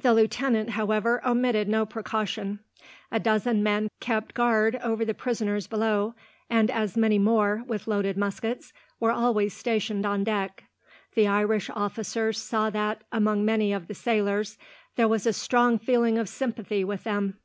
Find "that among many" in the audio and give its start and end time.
12.70-13.70